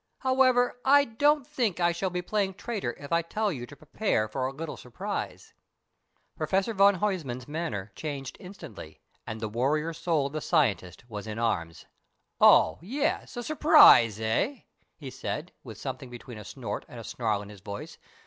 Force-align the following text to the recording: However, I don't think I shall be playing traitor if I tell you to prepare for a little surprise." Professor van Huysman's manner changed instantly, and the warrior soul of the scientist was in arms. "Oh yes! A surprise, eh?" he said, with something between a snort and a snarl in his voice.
However, 0.21 0.79
I 0.83 1.05
don't 1.05 1.45
think 1.45 1.79
I 1.79 1.91
shall 1.91 2.09
be 2.09 2.23
playing 2.23 2.55
traitor 2.55 2.93
if 2.97 3.11
I 3.11 3.21
tell 3.21 3.51
you 3.51 3.67
to 3.67 3.75
prepare 3.75 4.27
for 4.27 4.47
a 4.47 4.51
little 4.51 4.75
surprise." 4.75 5.53
Professor 6.35 6.73
van 6.73 6.95
Huysman's 6.95 7.47
manner 7.47 7.91
changed 7.95 8.35
instantly, 8.39 8.99
and 9.27 9.39
the 9.39 9.47
warrior 9.47 9.93
soul 9.93 10.25
of 10.25 10.33
the 10.33 10.41
scientist 10.41 11.07
was 11.07 11.27
in 11.27 11.37
arms. 11.37 11.85
"Oh 12.39 12.79
yes! 12.81 13.37
A 13.37 13.43
surprise, 13.43 14.19
eh?" 14.19 14.61
he 14.97 15.11
said, 15.11 15.51
with 15.63 15.77
something 15.77 16.09
between 16.09 16.39
a 16.39 16.45
snort 16.45 16.83
and 16.87 16.99
a 16.99 17.03
snarl 17.03 17.43
in 17.43 17.49
his 17.49 17.61
voice. 17.61 17.99